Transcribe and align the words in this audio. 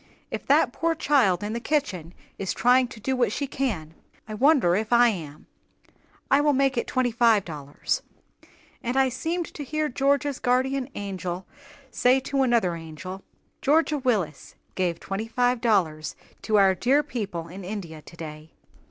"If 0.31 0.47
that 0.47 0.73
poor 0.73 0.95
child 0.95 1.43
in 1.43 1.53
the 1.53 1.59
kitchen 1.59 2.15
is 2.39 2.55
trying 2.55 2.87
to 2.87 2.99
do 2.99 3.15
what 3.15 3.31
she 3.31 3.45
can, 3.45 3.93
I 4.27 4.33
wonder 4.33 4.75
if 4.75 4.91
I 4.91 5.09
am. 5.09 5.45
I 6.31 6.41
will 6.41 6.53
make 6.53 6.75
it 6.75 6.87
twenty 6.87 7.11
five 7.11 7.45
dollars." 7.45 8.01
And 8.81 8.97
I 8.97 9.09
seemed 9.09 9.45
to 9.53 9.63
hear 9.63 9.89
Georgia's 9.89 10.39
guardian 10.39 10.89
angel 10.95 11.45
say 11.91 12.19
to 12.21 12.41
another 12.41 12.75
angel, 12.75 13.21
"Georgia 13.61 13.99
Willis 13.99 14.55
gave 14.73 14.99
twenty 14.99 15.27
five 15.27 15.61
dollars 15.61 16.15
to 16.41 16.55
our 16.57 16.73
dear 16.73 17.03
people 17.03 17.47
in 17.47 17.63
India 17.63 18.01
today." 18.01 18.49